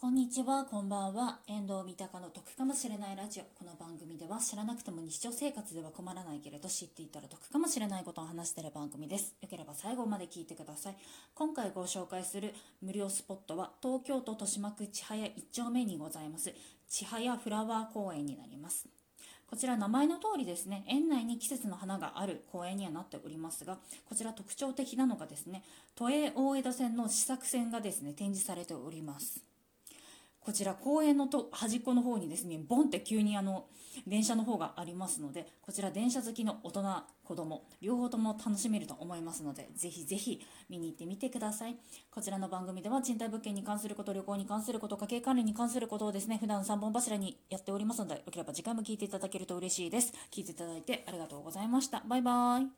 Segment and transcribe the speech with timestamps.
[0.00, 1.40] こんにちは、こんばんは。
[1.48, 3.42] 遠藤三鷹の得かもしれないラジオ。
[3.58, 9.34] この番組では知らなくても日常生活では困らないけれど知っていたら得かもしれないことを話している番組です。
[9.42, 10.96] よければ最後まで聞いてください。
[11.34, 16.54] 今回ご紹介する無料スポットは東京都豊島区千早1丁目にございます
[16.86, 18.86] 千早フラワー公園になります。
[19.48, 23.78] こちら名前の通りですね、園内に季節の花がある公園にはなっておりますが、
[24.08, 25.64] こちら特徴的なのがですね、
[25.96, 29.42] 都営大江戸線の試作船がですね、展示されております。
[30.48, 33.66] こちら公園のと端っこの方にですねボンって急にあの
[34.06, 36.84] 電車の方がありますのでこちら電車好きの大人
[37.22, 41.76] 子供両方とも楽しめると思いますのでぜひぜひ見に行ってみてください。
[42.10, 50.14] こちらの番組では賃貸物件に関すること旅行に関すること家計管理に関することをですね普段3本柱にやっておりますのでよければ次回も聞いていただけると嬉しいです。
[50.32, 52.02] 聞いていただいてありがとうございました。
[52.08, 52.68] バイバーイ